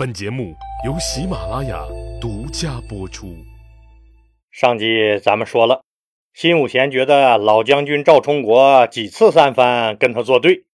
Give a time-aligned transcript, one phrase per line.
[0.00, 0.54] 本节目
[0.86, 1.84] 由喜马拉雅
[2.18, 3.36] 独家播出。
[4.50, 5.82] 上集咱们说了，
[6.32, 10.64] 辛武贤觉得老将军赵充国几次三番跟他作对，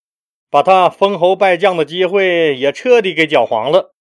[0.48, 3.92] 把他封侯拜将的机会也彻底给搅黄了，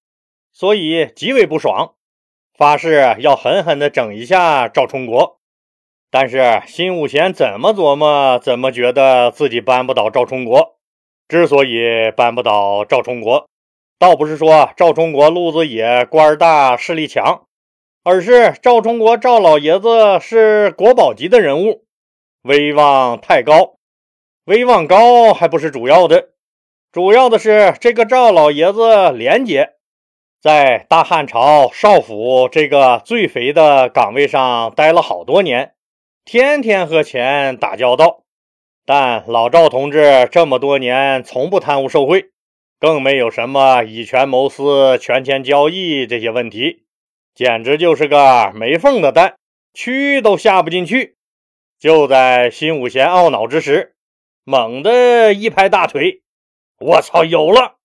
[0.54, 1.96] 所以极为不爽，
[2.56, 5.40] 发誓要狠狠地整一下赵充国。
[6.12, 10.76] 但是辛武贤怎么琢磨，怎么觉得自己扳不倒赵充国。
[11.28, 13.50] 之所以扳不倒赵充国，
[13.98, 17.46] 倒不是说赵充国路子野、官大、势力强，
[18.04, 21.86] 而是赵充国赵老爷子是国宝级的人物，
[22.42, 23.78] 威望太高。
[24.44, 26.30] 威望高还不是主要的，
[26.92, 29.76] 主要的是这个赵老爷子廉洁，
[30.42, 35.74] 在大汉朝少府这个最肥的岗位上待了好多年，
[36.26, 38.24] 天天和钱打交道。
[38.86, 42.32] 但老赵同志这么多年从不贪污受贿。
[42.80, 46.84] 更没有什么以权谋私、权钱交易这些问题，
[47.34, 49.38] 简直就是个没缝的蛋，
[49.74, 51.18] 蛆都下不进去。
[51.80, 53.96] 就在辛武贤懊恼之时，
[54.44, 56.24] 猛地一拍大腿
[56.80, 57.76] ：“我操，有了！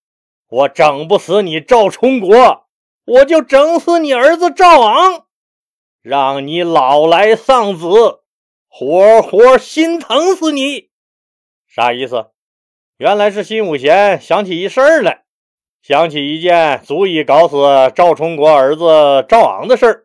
[0.48, 2.66] 我整不死你赵充国，
[3.04, 5.26] 我就整死你儿子赵昂，
[6.02, 8.20] 让你老来丧子，
[8.68, 10.90] 活活心疼死你！”
[11.68, 12.30] 啥意思？
[13.00, 15.22] 原来是辛武贤想起一事儿来，
[15.80, 17.56] 想起一件足以搞死
[17.94, 20.04] 赵充国儿子赵昂的事儿。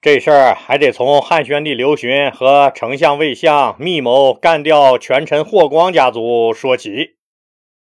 [0.00, 7.16] 这事儿还得从汉宣帝刘询和丞相魏相密谋干掉权臣霍光家族说起。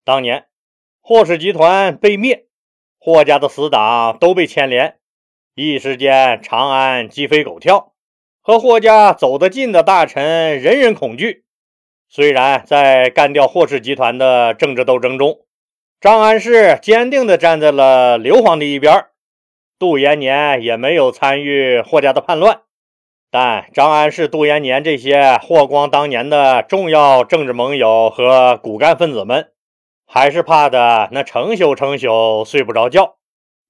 [0.04, 0.44] 当年
[1.00, 2.44] 霍氏集团被灭，
[2.98, 4.98] 霍家的死党都被牵连，
[5.54, 7.94] 一时间长安鸡飞狗跳，
[8.42, 11.45] 和霍家走得近的大臣人人恐惧。
[12.08, 15.40] 虽然在干掉霍氏集团的政治斗争中，
[16.00, 19.06] 张安世坚定地站在了刘皇帝一边，
[19.78, 22.60] 杜延年也没有参与霍家的叛乱，
[23.30, 29.50] 但张安世、杜延年这些霍光当年的重要政治盟友和骨干分子们，
[30.06, 33.16] 还是怕的那成宿成宿睡不着觉。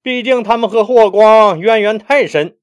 [0.03, 2.55] 毕竟他们和霍光渊源太深。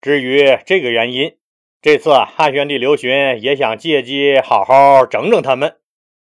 [0.00, 1.34] 至于这个原因，
[1.82, 5.76] 这次汉宣帝刘询也想借机好好整整他们。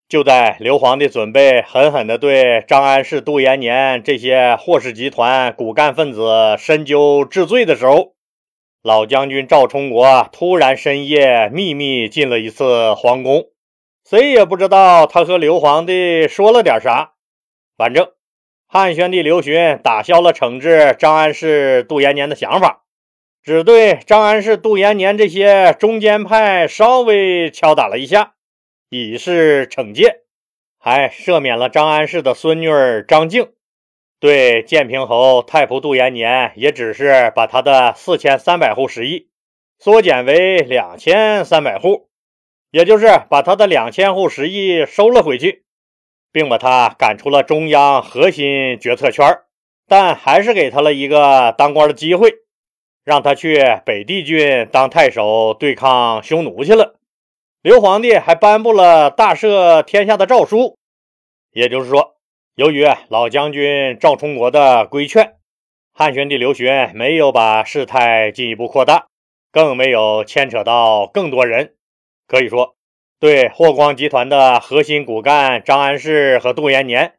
[0.08, 8.14] 就在刘皇帝准备狠狠地对张安世、杜延年这些霍氏集团骨干分子深究治罪的时候，
[8.82, 13.46] 老将军赵充国突然深夜秘密进了一次皇宫，
[14.08, 17.14] 谁也不知道他和刘皇帝说了点啥。
[17.76, 18.10] 反正
[18.68, 22.84] 汉宣帝刘询打消了惩治张安世、杜延年的想法。
[23.46, 28.34] 只对张安世、杜延年这些中间派稍微敲打了一下，
[28.90, 30.22] 以示惩戒，
[30.80, 33.52] 还赦免了张安世的孙女儿张静。
[34.18, 39.28] 对建平侯太仆杜延年，也只是把他的四千三百户食邑
[39.78, 42.08] 缩减为两千三百户，
[42.72, 45.62] 也就是把他的两千户食邑收了回去，
[46.32, 49.38] 并把他赶出了中央核心决策圈
[49.86, 52.38] 但还是给他了一个当官的机会。
[53.06, 56.96] 让他去北地郡当太守，对抗匈奴去了。
[57.62, 60.76] 刘皇帝还颁布了大赦天下的诏书，
[61.52, 62.16] 也就是说，
[62.56, 65.36] 由于老将军赵充国的规劝，
[65.94, 69.06] 汉宣帝刘询没有把事态进一步扩大，
[69.52, 71.76] 更没有牵扯到更多人。
[72.26, 72.74] 可以说，
[73.20, 77.12] 对霍光集团的核心骨干张安世和杜延年，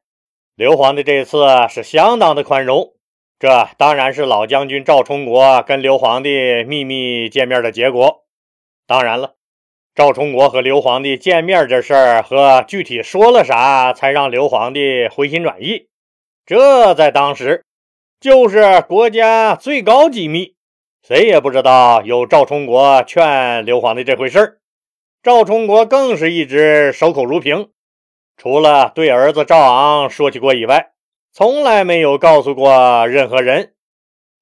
[0.57, 2.96] 刘皇帝这次是相当的宽容。
[3.39, 8.23] 这当然是老将军赵充国跟刘皇帝秘密见面的结果。
[8.87, 9.35] 当然了，
[9.93, 15.87] 赵充国和刘皇帝见面这事儿和具体说了啥，才让刘皇帝回心转意，
[16.47, 17.63] 这在当时
[18.19, 20.55] 就是国家最高机密，
[21.07, 24.57] 谁也不知道有赵充国劝刘皇帝这回事儿。
[25.21, 27.69] 赵充国更是一直守口如瓶，
[28.35, 30.93] 除了对儿子赵昂说起过以外。
[31.37, 33.73] 从来没有告诉过任何人，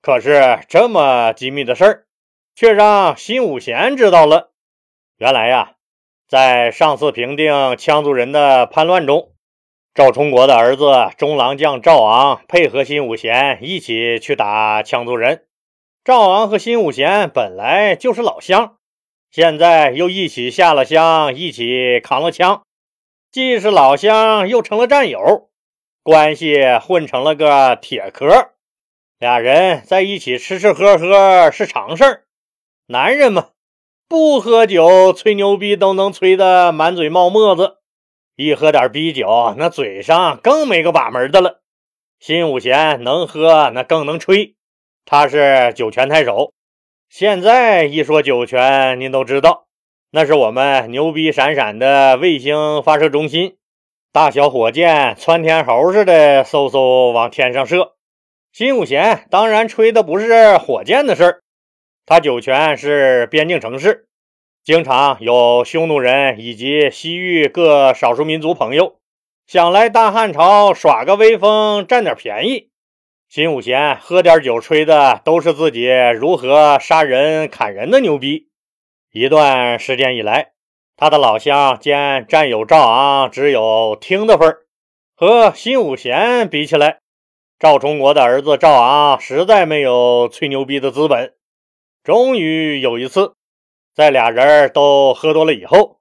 [0.02, 2.06] 可是这么机密的事儿，
[2.56, 4.54] 却让辛武贤知道了。
[5.18, 5.74] 原来呀，
[6.26, 9.34] 在上次平定羌族人的叛乱中，
[9.94, 15.44] 赵充国的儿子中郎将赵昂配合辛武贤一起去打羌族人。
[16.06, 18.78] 赵昂和辛武贤本来就是老乡，
[19.30, 22.64] 现在又一起下了乡，一起扛了枪，
[23.30, 25.50] 既是老乡，又成了战友。
[26.06, 28.52] 关系混成了个铁壳，
[29.18, 32.26] 俩人在一起吃吃喝喝是常事儿。
[32.86, 33.48] 男人嘛，
[34.08, 37.78] 不喝酒吹牛逼都能吹得满嘴冒沫子，
[38.36, 41.64] 一喝点啤酒，那嘴上更没个把门的了。
[42.20, 44.54] 新五贤能喝，那更能吹，
[45.06, 46.54] 他是酒泉太守。
[47.10, 49.66] 现在一说酒泉，您都知道，
[50.12, 53.58] 那是我们牛逼闪闪的卫星发射中心，
[54.16, 57.96] 大小火箭窜天猴似的嗖嗖往天上射。
[58.54, 61.42] 新五贤当然吹的不是火箭的事儿，
[62.06, 64.08] 他酒泉是边境城市，
[64.64, 69.00] 经常有匈奴人以及西域各少数民族朋友
[69.48, 72.70] 想来大汉朝耍个威风，占点便宜。
[73.28, 78.48] 新五贤喝点酒，吹的都是自己如何杀人砍人的牛逼。
[79.12, 80.54] 一段时间以来，
[80.98, 84.66] 他的老乡兼战友赵昂只有听的份儿。
[85.18, 87.00] 和辛武贤比起来，
[87.58, 91.34] 赵崇国的儿子赵昂实在没有吹牛逼的资本。
[92.04, 93.34] 终于有一次，
[93.94, 96.00] 在俩人都喝多了以后，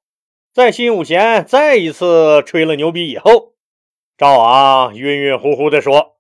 [0.53, 3.55] 在辛武贤再一次吹了牛逼以后，
[4.19, 6.17] 赵昂晕晕乎乎地说。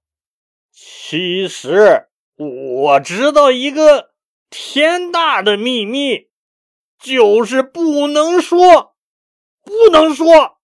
[0.73, 4.11] 其实我知道一个
[4.51, 6.29] 天大的秘密，
[6.99, 8.95] 就是不能说，
[9.63, 10.59] 不能说。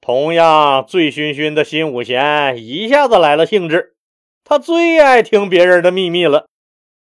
[0.00, 3.96] 同样醉醺醺的新五贤一下子来了兴致，
[4.44, 6.46] 他最爱听别人的秘密了，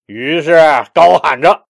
[0.06, 0.56] 于是
[0.92, 1.66] 高喊着：“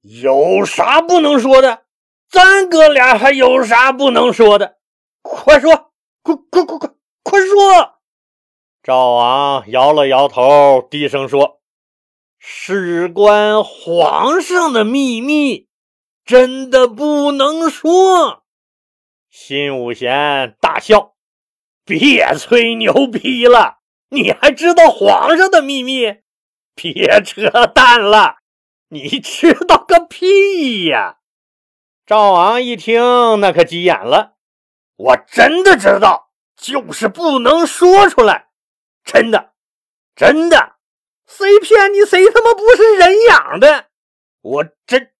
[0.00, 1.82] 有啥不能说的？
[2.30, 4.78] 咱哥俩还有啥不能说的？
[5.22, 5.90] 快说，
[6.22, 6.90] 快快快快
[7.22, 7.94] 快说！”
[8.82, 11.60] 赵王摇了摇头，低声说
[12.38, 15.67] ：“事关皇上的秘密，
[16.28, 18.44] 真的不能说。”
[19.32, 21.14] 新五贤大笑
[21.86, 23.78] ：“别吹牛逼了，
[24.10, 26.18] 你还知道皇上的秘密？
[26.74, 28.40] 别扯淡了，
[28.90, 31.16] 你知道个屁呀！”
[32.04, 33.00] 赵昂一听，
[33.40, 34.34] 那可急眼了
[34.96, 38.48] ：“我真的知道，就是不能说出来。”
[39.02, 39.54] 真的，
[40.14, 40.76] 真的，
[41.26, 43.86] 谁骗你，谁他妈不是人养的！
[44.42, 45.10] 我真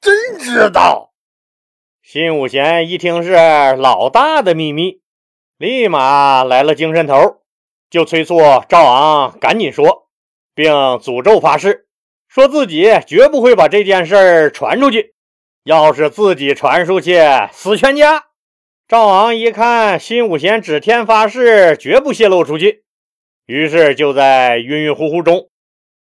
[0.00, 1.12] 真知道。
[2.02, 5.00] 新五贤一听是老大的秘密，
[5.58, 7.42] 立马来了精神头，
[7.90, 10.08] 就催促赵昂赶紧说，
[10.54, 11.86] 并诅咒发誓，
[12.28, 15.14] 说自己绝不会把这件事传出去。
[15.64, 17.18] 要是自己传出去，
[17.52, 18.26] 死全家。
[18.86, 22.84] 赵昂一看新五贤指天发誓，绝不泄露出去。
[23.44, 25.50] 于是就在晕晕乎乎中，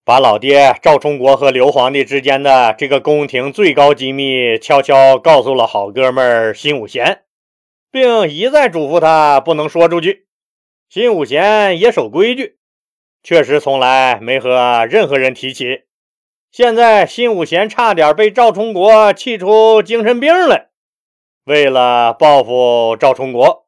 [0.06, 7.22] 把老爹赵充国和刘皇帝之间的这个宫廷最高机密悄悄告诉了好哥们儿新五贤，
[7.90, 10.26] 并一再嘱咐他不能说出去。
[10.90, 12.58] 新五贤也守规矩，
[13.22, 15.84] 确实从来没和任何人提起。
[16.52, 20.66] 现在新五贤差点被赵充国气出精神病来，
[21.46, 23.64] 为了报复赵充国。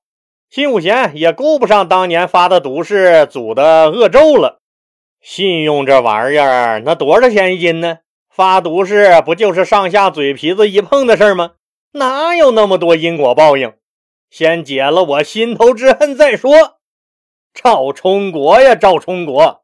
[0.51, 4.61] 新五贤也顾不上当年发的毒誓、诅的恶咒了。
[5.21, 7.99] 信用这玩意儿，那多少钱一斤呢？
[8.29, 11.53] 发毒誓不就是上下嘴皮子一碰的事吗？
[11.93, 13.73] 哪有那么多因果报应？
[14.31, 16.79] 先解了我心头之恨再说。
[17.55, 19.63] 赵充国呀，赵充国，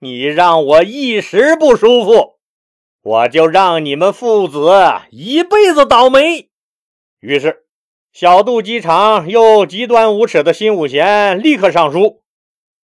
[0.00, 2.38] 你让我一时不舒服，
[3.02, 4.72] 我就让你们父子
[5.10, 6.48] 一辈子倒霉。
[7.20, 7.64] 于是。
[8.10, 12.22] 小肚鸡肠又极端无耻的新五贤立刻上书，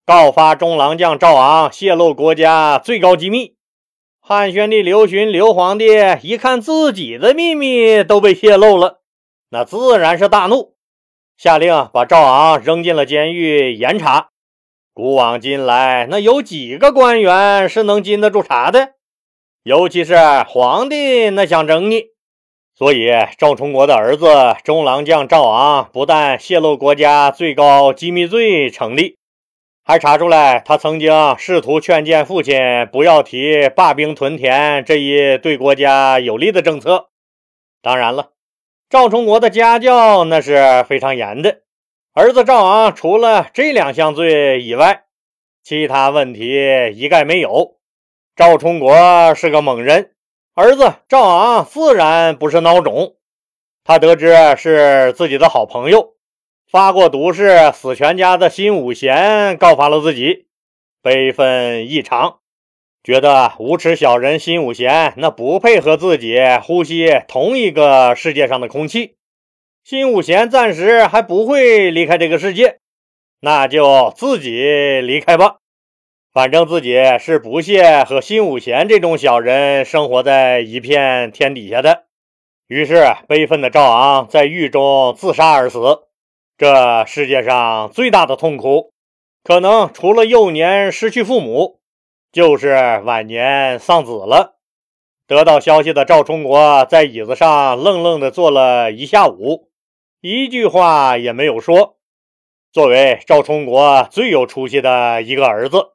[0.06, 3.54] 告发中郎将赵昂泄露国家最高机密。
[4.20, 5.86] 汉宣帝刘询刘皇帝
[6.22, 9.00] 一看自己的秘密都被泄露了，
[9.48, 10.74] 那自然是大怒，
[11.38, 14.28] 下令把赵昂扔进了监狱严查。
[14.92, 18.90] 古往今来，那有几个官员是能经得住查的？
[19.62, 22.08] 尤其是皇帝，那想整你。
[22.76, 23.08] 所以，
[23.38, 24.26] 赵充国的儿子
[24.64, 29.16] 中郎将赵昂不但泄露国家最高机密罪成立，
[29.86, 37.10] 还查出来他曾经试图劝谏父亲不要提罢兵屯田这一对国家有利的政策。
[37.82, 38.30] 当然了，
[38.88, 41.60] 赵充国的家教那是非常严的。
[42.14, 45.04] 儿子赵昂除了这两项罪以外，
[45.62, 46.56] 其他问题
[46.94, 47.76] 一概没有。
[48.34, 50.12] 赵充国是个猛人。
[50.54, 53.16] 儿子赵昂自然不是孬种，
[53.84, 56.13] 他得知是自己的好朋友
[56.74, 60.46] 发过毒誓死全家的新五贤告发了自己，
[61.04, 62.40] 悲愤异常，
[63.04, 69.14] 觉得无耻小人新五贤那不配和自己呼吸同一个世界上的空气，
[69.84, 72.80] 新五贤暂时还不会离开这个世界，
[73.40, 75.58] 那就自己离开吧。
[76.32, 82.06] 反正自己是不屑和新五贤这种小人生活在一片天底下的，
[82.66, 86.00] 于是悲愤的赵昂在狱中自杀而死。
[86.56, 88.92] 这世界上最大的痛苦，
[89.42, 91.80] 可能除了幼年失去父母，
[92.30, 94.54] 就是晚年丧子了。
[95.26, 99.68] 得到消息的赵充国在椅子上愣愣地坐了一下午，
[100.20, 101.96] 一句话也没有说。
[102.72, 105.92] 作为赵充国最有出息的一个儿子，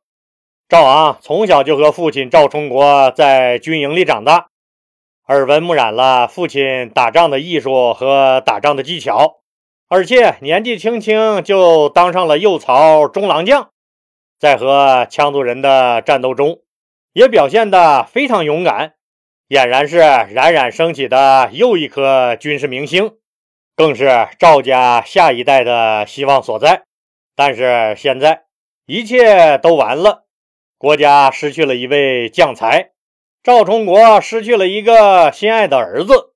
[0.68, 4.50] 赵昂从小就和父亲赵充国在军营里长大，
[5.28, 9.39] 耳闻目染了父亲打仗的艺术和打仗的技巧，
[9.90, 13.72] 而且年纪轻轻就当上了右曹中郎将，
[14.38, 16.62] 在和羌族人的战斗中，
[17.12, 18.94] 也表现得非常勇敢。
[19.48, 23.18] 俨然是冉冉升起的又一颗军事明星，
[23.76, 26.84] 更是赵家下一代的希望所在。
[27.36, 28.44] 但是现在
[28.86, 30.26] 一切都完了，
[30.78, 32.92] 国家失去了一位将才，
[33.42, 36.36] 赵充国失去了一个心爱的儿子，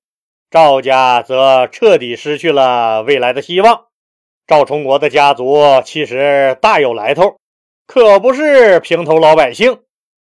[0.54, 3.86] 赵家则彻底失去了未来的希望。
[4.46, 7.38] 赵充国的家族其实大有来头，
[7.88, 9.80] 可不是平头老百姓。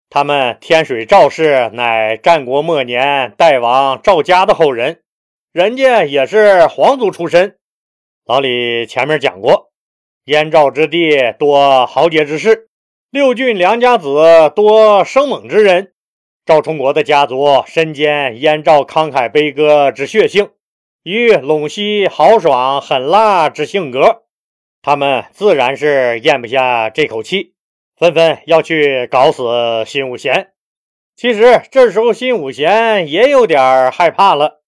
[0.09, 4.99] 他们天水赵氏乃战国末年代王赵家的后人，
[5.53, 7.55] 人家也是皇族出身。
[8.25, 9.71] 老李前面讲过，
[10.25, 12.67] 燕赵之地多豪杰之士，
[13.09, 15.93] 六郡良家子多生猛之人。
[16.49, 20.49] 赵充国的家族身兼燕赵慷慨悲歌之血性，
[21.03, 24.23] 与陇西豪爽狠辣之性格，
[24.81, 27.53] 他们自然是咽不下这口气。
[27.95, 29.43] 纷纷要去搞死
[29.85, 30.47] 新武贤。
[31.15, 34.61] 其实这时候，新武贤也有点害怕了。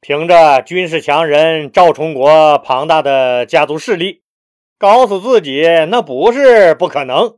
[0.00, 4.22] 凭着军事强人赵充国庞大的家族势力，
[4.76, 7.36] 搞死自己那不是不可能。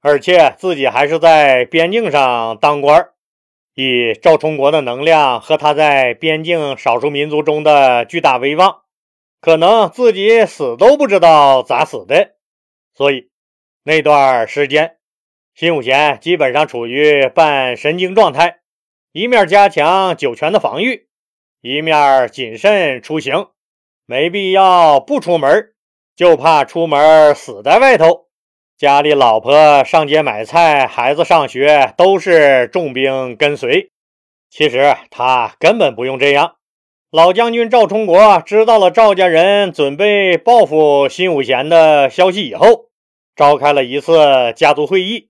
[0.00, 3.10] 而且自己还是在边境上当官，
[3.74, 8.82] 以赵充国的能量和他在边境少数民族中的巨大威望，
[9.40, 12.36] 可能自己死都不知道咋死的。
[12.94, 13.28] 所以。
[13.82, 14.98] 那段时间，
[15.54, 18.58] 辛武贤基本上处于半神经状态，
[19.10, 21.08] 一面加强酒泉的防御，
[21.62, 23.48] 一面谨慎出行，
[24.04, 25.72] 没必要不出门，
[26.14, 28.29] 就怕出门死在外头。
[28.80, 33.90] 家里老婆上街买菜，孩子上学，都是重兵跟随。
[34.48, 36.54] 其实他根本不用这样。
[37.10, 42.86] 老将军赵充国知道了赵家人准备报复新武贤的消息以后。
[43.36, 45.28] 召开了一次家族会议，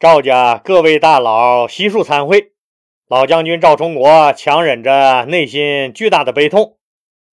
[0.00, 2.50] 赵家各位大佬悉数参会。
[3.08, 6.76] 老将军赵充国强忍着内心巨大的悲痛，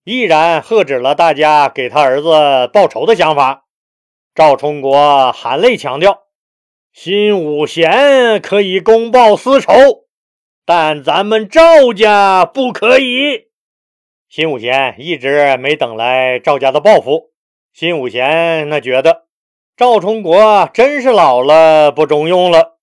[0.03, 3.63] 毅然喝止了大家给他儿子报仇的想法。
[4.37, 6.25] 赵充国含泪强调
[6.93, 9.73] ：“新五贤可以公报私仇，
[10.63, 13.47] 但咱们赵家不可以。”
[14.29, 17.31] 新五贤一直没等来赵家的报复，
[17.73, 19.25] 新五贤那觉得。
[19.75, 22.77] 赵充国真是老了不中用了。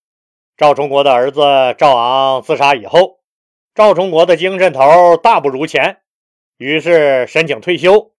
[0.57, 1.41] 赵充国的儿子
[1.79, 3.21] 赵昂自杀以后，
[3.77, 5.99] 赵充国的精神头大不如前，
[6.57, 8.11] 于是申请退休。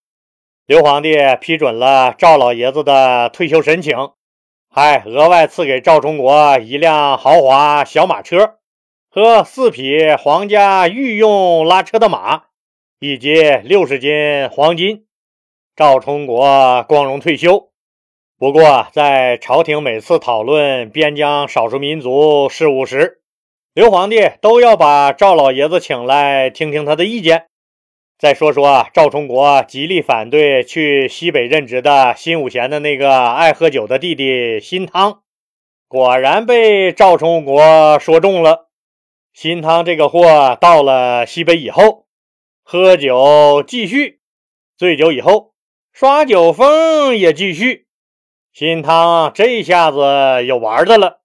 [0.66, 3.96] 刘皇帝批准了赵老爷子的退休申请，
[4.68, 8.56] 还额外赐给赵充国一辆豪华小马车
[9.08, 12.46] 和四匹皇家御用拉车的马，
[12.98, 15.06] 以及六十斤黄金。
[15.76, 17.70] 赵充国光荣退休。
[18.36, 23.20] 不过，在朝廷每次讨论边疆少数民族事务时，
[23.72, 27.46] 刘皇帝都要把赵老爷子请来听听他的意见。
[28.18, 35.20] 再说说赵充国极力反对去西北任职的新武贤的那个爱喝酒的弟弟新汤，
[35.86, 38.70] 果然被赵充国说中了。
[39.34, 42.06] 新汤这个货到了西北以后，
[42.62, 44.20] 喝酒继续，
[44.78, 45.52] 醉酒以后
[45.92, 47.86] 耍酒疯也继续。
[48.50, 51.20] 新汤这下子有玩的了，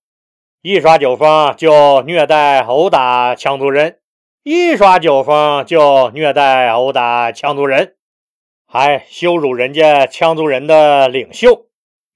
[0.62, 4.01] 一耍酒疯就虐待殴打羌族人，
[4.44, 7.96] 一耍酒疯就虐待殴打羌族人，
[8.66, 11.68] 还羞辱人家羌族人的领袖，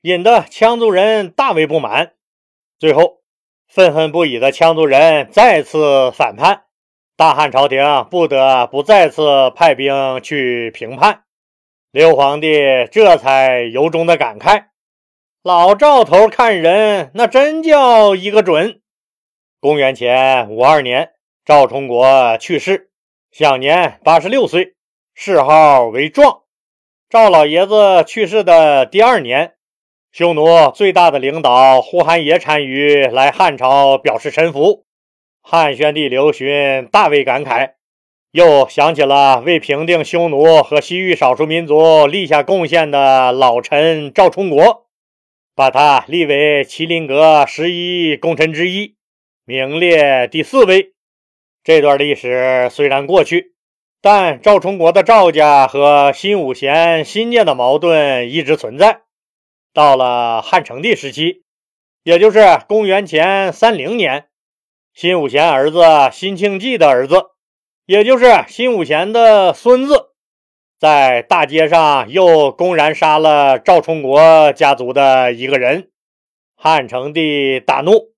[0.01, 2.13] 引得羌族人大为不满。
[2.79, 3.21] 最后，
[3.67, 6.63] 愤恨不已的羌族人再次反叛，
[7.15, 11.25] 大汉朝廷不得不再次派兵去平叛。
[11.91, 14.69] 刘皇帝这才由衷的感慨。
[15.43, 18.81] 老赵头看人，那真叫一个准。
[19.59, 21.11] 公元前五二年，
[21.45, 22.89] 赵充国去世，
[23.29, 24.73] 享年八十六岁，
[25.13, 26.39] 谥号为壮。
[27.07, 29.53] 赵老爷子去世的第二年，
[30.11, 34.87] 匈奴最大的领导呼韩邪单于来汉朝表示臣服，
[35.43, 37.73] 汉宣帝刘询大为感慨，
[38.31, 44.87] 又想起了为平定匈奴和西域少数民族立下贡献的老臣赵充国。
[45.53, 48.95] 把他立为麒麟阁十一功臣之一，
[49.45, 50.94] 名列第四位。
[51.65, 53.55] 这段历史虽然过去，
[53.99, 59.01] 但赵充国的赵家和新武贤、新建的矛盾一直存在。
[59.73, 61.43] 到了汉成帝时期，
[62.03, 64.27] 也就是公元前三零年，
[64.93, 65.81] 新武贤儿子
[66.11, 67.15] 辛庆忌的儿子，
[67.87, 70.11] 也就是新武贤的孙子。
[70.79, 75.89] 在大街上又公然杀了赵充国家族的一个人，
[76.55, 78.13] 汉成帝大怒，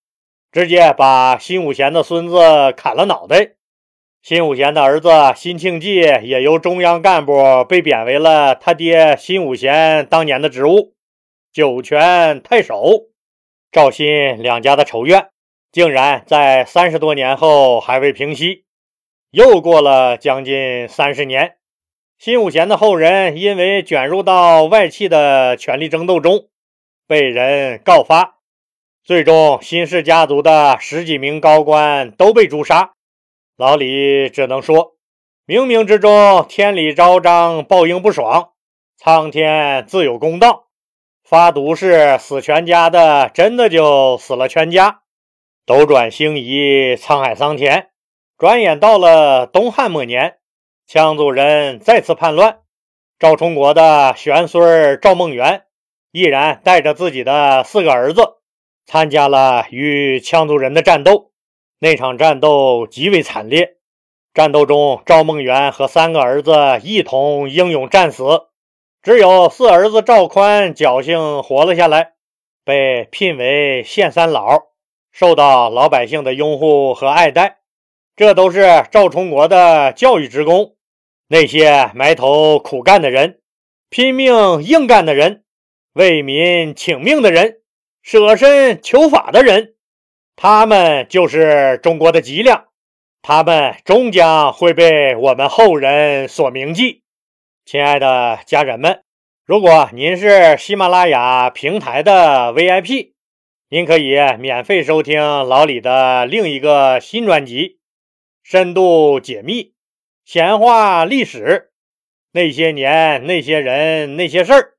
[0.57, 3.51] 直接把辛武贤的孙子砍了脑袋。
[4.23, 10.95] 辛武贤的儿子辛庆忌也由中央干部被贬为了他爹辛武贤当年的职务——
[11.53, 13.03] 酒泉太守。
[13.71, 15.27] 赵辛两家的仇怨，
[15.71, 18.65] 竟然在三十多年后还未平息。
[19.29, 21.57] 又过了将近三十年。
[22.17, 26.47] 辛武贤的后人因为卷入到外戚的权力争斗中，
[27.07, 28.36] 被人告发，
[29.07, 32.91] 最终辛氏家族的十几名高官都被诛杀。
[33.55, 34.97] 老李只能说，
[35.45, 38.49] 冥冥之中天理昭彰，报应不爽，
[38.97, 40.65] 苍天自有公道。
[41.23, 45.03] 发毒誓死全家的，真的就死了全家。
[45.65, 47.87] 斗转星移，沧海桑田，
[48.37, 50.35] 转眼到了东汉末年。
[50.85, 52.57] 羌族人再次叛乱，
[53.17, 55.63] 赵充国的玄孙赵孟元
[56.11, 58.33] 毅然带着自己的四个儿子
[58.87, 61.31] 参加了与羌族人的战斗。
[61.79, 63.75] 那场战斗极为惨烈，
[64.33, 66.51] 战斗中赵孟元和三个儿子
[66.81, 68.47] 一同英勇战死，
[69.03, 72.13] 只有四儿子赵宽侥幸活了下来，
[72.65, 74.63] 被聘为县三老，
[75.11, 77.59] 受到老百姓的拥护和爱戴。
[78.15, 80.73] 这都是赵充国的教育之功。
[81.27, 83.41] 那些埋头苦干的人，
[83.89, 85.43] 拼命硬干的人，
[85.93, 87.57] 为民请命的人，
[88.09, 89.73] 舍身求法的人，
[90.37, 92.67] 他们就是中国的脊梁，
[93.21, 97.03] 他们终将会被我们后人所铭记。
[97.65, 99.03] 亲爱的家人们，
[99.45, 103.11] 如果您是喜马拉雅平台的 VIP，
[103.67, 107.61] 您可以免费收听老李的另一个新专辑
[108.41, 109.63] 《深度解密》。
[110.23, 111.71] 闲话历史，
[112.31, 114.76] 那些年那些人那些事儿。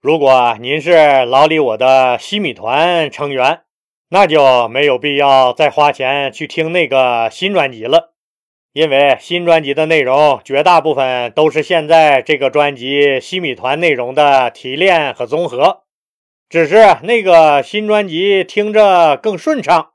[0.00, 3.62] 如果您是老李我的西米团成员，
[4.10, 8.14] 那就没有必要再花钱去听那个新专辑了，
[8.72, 15.82] 因为新专辑的内容绝大部分都是现在这个专辑西米团内容的提炼和综合，
[16.48, 19.90] 只是那个新专辑听着更顺畅。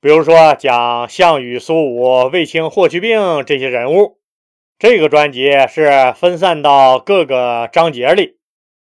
[0.00, 4.18] 比如说讲项羽、苏武、卫青、霍去病这些人物。
[4.78, 8.36] 这个专辑是分散到各个章节里，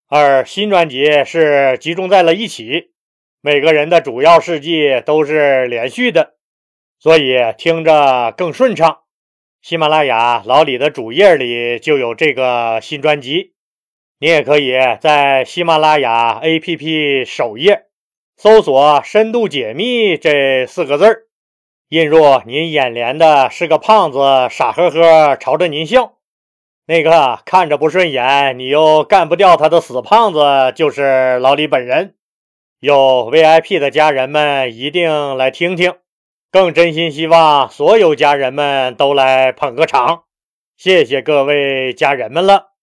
[0.08, 2.92] 而新专辑是集中在了一起。
[3.42, 6.34] 每个人的主要事迹都是连续的，
[7.00, 9.00] 所以听着更顺畅。
[9.62, 13.54] 喜马拉雅老李的主页里就有这个新专辑，
[14.20, 17.86] 你也可以在喜马拉雅 APP 首页
[18.36, 21.28] 搜索“深度解密”这四个字儿。
[21.90, 26.15] 映入您眼帘的是个胖子，傻呵呵朝着您笑。
[26.88, 32.14] 那个看着不顺眼，你又干不掉他的死胖子，就是老李本人。
[32.80, 35.96] 有 VIP 的家人们一定来听听，
[36.52, 40.26] 更真心希望所有家人们都来捧个场。
[40.78, 42.75] 谢谢各位家人们了。